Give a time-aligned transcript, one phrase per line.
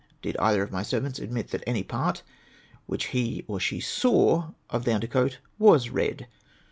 [0.23, 2.23] Did either of my servants admit that any part
[2.87, 6.25] which he or she SAW of the under coat was red